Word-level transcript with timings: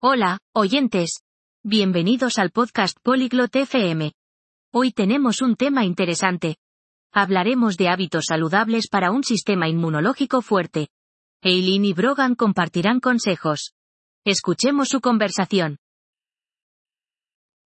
Hola, 0.00 0.38
oyentes. 0.54 1.22
Bienvenidos 1.64 2.38
al 2.38 2.50
podcast 2.50 2.96
Polyglot 3.02 3.54
FM. 3.56 4.12
Hoy 4.72 4.92
tenemos 4.92 5.42
un 5.42 5.56
tema 5.56 5.84
interesante. 5.84 6.56
Hablaremos 7.12 7.76
de 7.76 7.88
hábitos 7.88 8.26
saludables 8.28 8.88
para 8.88 9.10
un 9.10 9.24
sistema 9.24 9.68
inmunológico 9.68 10.42
fuerte. 10.42 10.88
Eileen 11.42 11.84
y 11.84 11.92
Brogan 11.92 12.34
compartirán 12.34 13.00
consejos. 13.00 13.72
Escuchemos 14.24 14.88
su 14.88 15.00
conversación. 15.00 15.78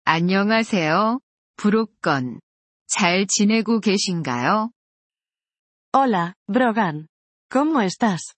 안녕하세요. 0.04 1.20
브로건. 1.56 2.40
잘 2.86 3.26
지내고 3.26 3.80
계신가요? 3.80 4.70
Hola, 5.94 6.34
Brogan. 6.46 7.08
¿Cómo 7.48 7.80
estás? 7.82 8.34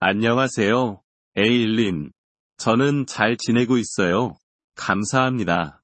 안녕하세요, 0.00 1.00
에일린. 1.36 2.12
저는 2.58 3.06
잘 3.06 3.36
지내고 3.38 3.78
있어요. 3.78 4.36
감사합니다. 4.74 5.82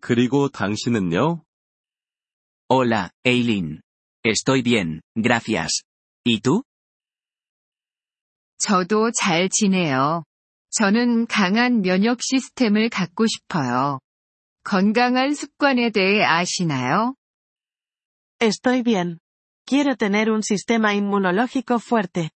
그리고 0.00 0.48
당신은요? 0.48 1.42
Hola, 2.68 3.10
Eileen. 3.24 3.82
Estoy 4.24 4.62
bien, 4.62 5.00
gracias. 5.14 5.82
¿Y 6.26 6.40
tú? 6.40 6.62
저도 8.58 9.10
잘 9.12 9.48
지내요. 9.48 10.24
저는 10.70 11.26
강한 11.26 11.82
면역 11.82 12.18
시스템을 12.20 12.88
갖고 12.90 13.26
싶어요. 13.26 14.00
건강한 14.62 15.34
습관에 15.34 15.90
대해 15.90 16.22
아시나요? 16.22 17.14
Estoy 18.40 18.82
bien. 18.82 19.18
Quiero 19.66 19.96
tener 19.96 20.30
un 20.30 20.42
sistema 20.42 20.94
inmunológico 20.94 21.78
fuerte. 21.78 22.30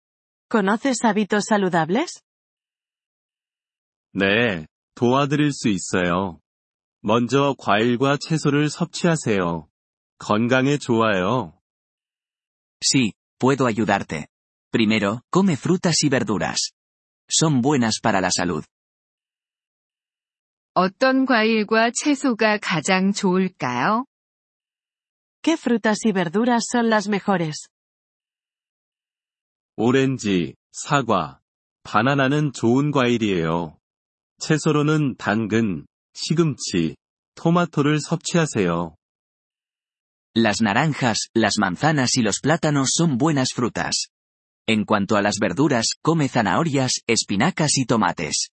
¿Conoces 0.49 1.05
hábitos 1.05 1.45
saludables? 1.49 2.23
네, 4.17 4.67
도와드릴 4.95 5.51
수 5.51 5.69
있어요. 5.69 6.41
먼저 7.01 7.57
과일과 7.59 8.17
채소를 8.17 8.71
섭취하세요. 8.71 9.69
건강에 10.19 10.79
좋아요. 10.79 11.59
Sí, 12.81 13.13
puedo 13.41 13.67
ayudarte. 13.67 14.29
Primero, 14.71 15.23
come 15.33 15.55
frutas 15.55 16.05
y 16.05 16.09
verduras. 16.09 16.71
Son 17.29 17.61
buenas 17.61 18.01
para 18.01 18.21
la 18.21 18.31
salud. 18.31 18.65
어떤 20.75 21.27
과일과 21.27 21.91
채소가 21.91 22.59
가장 22.59 23.13
좋을까요? 23.13 24.07
¿Qué 25.43 25.57
frutas 25.57 26.05
y 26.07 26.13
verduras 26.13 26.65
son 26.73 26.89
las 26.89 27.09
mejores? 27.09 27.69
오렌지, 29.77 30.55
사과, 30.71 31.41
바나나는 31.83 32.53
좋은 32.53 32.93
과일이에요. 32.93 33.77
채소로는 34.40 35.16
당근, 35.18 35.86
시금치, 36.14 36.96
토마토를 37.36 38.00
섭취하세요. 38.00 38.96
Las 40.36 40.62
naranjas, 40.62 41.30
las 41.36 41.58
manzanas 41.60 42.16
y 42.18 42.22
los 42.22 42.40
plátanos 42.42 42.92
son 42.96 43.18
buenas 43.18 43.50
frutas. 43.54 44.10
En 44.68 44.86
cuanto 44.86 45.18
a 45.18 45.22
las 45.22 45.40
verduras, 45.40 45.88
come 46.04 46.28
zanahorias, 46.30 47.02
espinacas 47.08 47.78
y 47.78 47.86
tomates. 47.86 48.50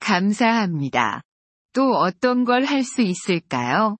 감사합니다. 0.00 1.22
또 1.72 1.92
어떤 1.96 2.44
걸 2.44 2.64
할 2.66 2.84
수 2.84 3.02
있을까요? 3.02 3.96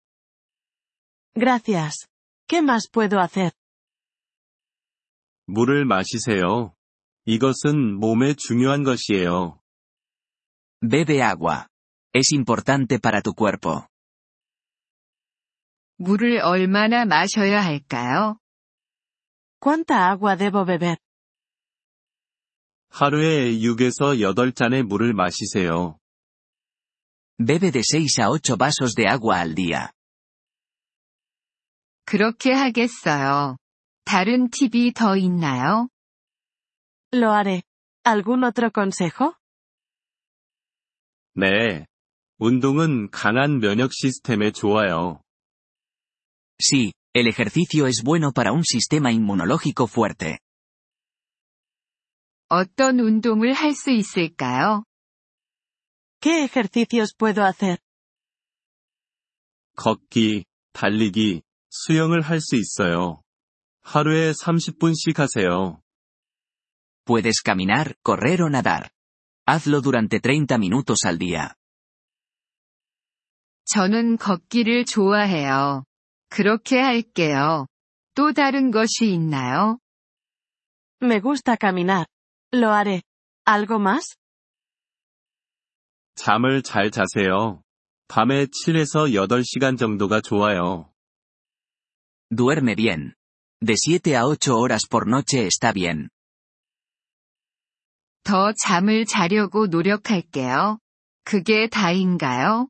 Gracias. 1.34 2.06
¿Qué 2.46 2.62
más 2.62 2.88
puedo 2.90 3.18
hacer? 3.18 3.50
물을 5.46 5.84
마시세요. 5.84 6.74
이것은 7.29 7.99
몸에 7.99 8.33
중요한 8.33 8.81
것이에요. 8.83 9.59
Bebe 10.81 11.21
agua. 11.21 11.67
Es 12.11 12.33
importante 12.33 12.97
para 12.97 13.21
tu 13.21 13.35
cuerpo. 13.35 13.85
물을 15.97 16.39
얼마나 16.41 17.05
마셔야 17.05 17.61
할까요? 17.61 18.39
¿Cuánta 19.59 20.09
agua 20.09 20.35
debo 20.37 20.65
beber? 20.65 20.97
하루에 22.89 23.51
6에서 23.59 24.17
8잔의 24.19 24.81
물을 24.81 25.13
마시세요. 25.13 25.99
Bebe 27.37 27.69
de 27.69 27.83
6 27.83 28.21
a 28.21 28.29
8 28.31 28.57
vasos 28.57 28.95
de 28.95 29.05
agua 29.07 29.37
al 29.41 29.53
día. 29.53 29.91
그렇게 32.05 32.51
하겠어요. 32.53 33.57
다른 34.03 34.49
팁이 34.49 34.93
더 34.93 35.15
있나요? 35.15 35.89
Lo 37.12 37.32
haré. 37.32 37.62
¿Algún 38.04 38.44
otro 38.44 38.70
consejo? 38.70 39.36
네. 41.34 41.86
운동은 42.38 43.10
강한 43.10 43.60
면역 43.60 43.92
시스템에 43.92 44.50
좋아요. 44.52 45.20
Sí, 46.58 46.92
el 47.14 47.26
ejercicio 47.28 47.86
es 47.86 48.02
bueno 48.04 48.32
para 48.32 48.52
un 48.52 48.64
sistema 48.64 49.10
inmunológico 49.12 49.86
fuerte. 49.86 50.38
어떤 52.48 53.00
운동을 53.00 53.52
할 53.52 53.72
수 53.74 53.90
있을까요? 53.90 54.84
¿Qué 56.20 56.44
ejercicios 56.44 57.14
puedo 57.16 57.42
hacer? 57.44 57.78
걷기, 59.76 60.44
달리기, 60.72 61.42
수영을 61.70 62.20
할 62.20 62.40
수 62.40 62.56
있어요. 62.56 63.22
하루에 63.82 64.32
30분씩 64.32 65.16
하세요. 65.16 65.80
Puedes 67.08 67.42
caminar, 67.42 67.96
correr 68.02 68.42
o 68.42 68.48
nadar. 68.48 68.90
Hazlo 69.46 69.80
durante 69.80 70.20
30 70.20 70.58
minutos 70.58 71.04
al 71.04 71.18
día. 71.18 71.54
저는 73.66 74.16
걷기를 74.18 74.84
좋아해요. 74.84 75.84
그렇게 76.28 76.78
할게요. 76.80 77.66
또 78.14 78.32
다른 78.32 78.70
것이 78.70 79.12
있나요? 79.12 79.78
Me 81.02 81.20
gusta 81.20 81.56
caminar. 81.60 82.06
Lo 82.52 82.72
haré. 82.72 83.02
¿Algo 83.46 83.78
más? 83.78 84.16
잠을 86.14 86.62
잘 86.62 86.90
자세요. 86.90 87.62
밤에 88.08 88.46
7에서 88.46 89.12
8시간 89.12 89.76
정도가 89.76 90.20
좋아요. 90.20 90.92
Duerme 92.30 92.74
bien. 92.76 93.14
De 93.60 93.74
7 93.76 94.16
a 94.16 94.26
8 94.26 94.52
horas 94.52 94.86
por 94.88 95.08
noche 95.08 95.46
está 95.46 95.72
bien. 95.72 96.10
더 98.23 98.53
잠을 98.53 99.05
자려고 99.05 99.67
노력할게요. 99.67 100.79
그게 101.23 101.67
다인가요? 101.67 102.67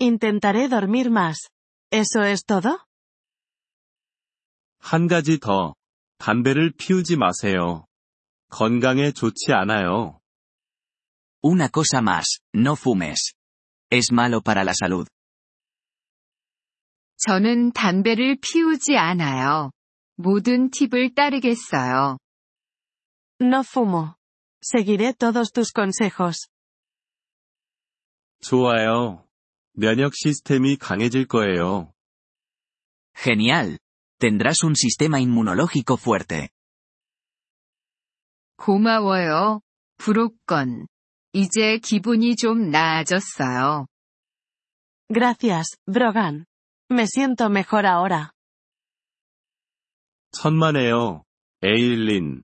Intentaré 0.00 0.68
dormir 0.68 1.08
más. 1.10 1.48
¿Eso 1.90 2.22
es 2.24 2.44
todo? 2.44 2.78
한 4.78 5.06
가지 5.08 5.38
더. 5.38 5.74
담배를 6.18 6.72
피우지 6.76 7.16
마세요. 7.16 7.86
건강에 8.50 9.12
좋지 9.12 9.52
않아요. 9.52 10.20
Una 11.42 11.68
cosa 11.68 12.00
más, 12.00 12.40
no 12.54 12.72
fumes. 12.72 13.34
Es 13.90 14.12
malo 14.12 14.40
para 14.40 14.62
la 14.62 14.72
salud. 14.72 15.06
저는 17.18 17.72
담배를 17.72 18.36
피우지 18.40 18.96
않아요. 18.96 19.70
모든 20.16 20.70
팁을 20.70 21.14
따르겠어요. 21.14 22.18
No 23.39 23.63
fumo. 23.63 24.15
Seguiré 24.61 25.13
todos 25.13 25.51
tus 25.51 25.71
consejos. 25.71 26.47
좋아요. 28.41 29.27
면역 29.73 30.13
시스템이 30.15 30.77
강해질 30.77 31.27
거예요. 31.27 31.93
Genial. 33.15 33.77
Tendrás 34.19 34.63
un 34.63 34.75
sistema 34.75 35.19
inmunológico 35.19 35.95
fuerte. 35.97 36.49
고마워요. 38.57 39.61
브로건. 39.97 40.87
이제 41.33 41.77
기분이 41.79 42.35
좀 42.35 42.69
나아졌어요. 42.69 43.87
Gracias, 45.09 45.77
Brogan. 45.85 46.45
Me 46.91 47.07
siento 47.07 47.49
mejor 47.49 47.85
ahora. 47.85 48.31
천만에요. 50.31 51.23
에일린. 51.63 52.43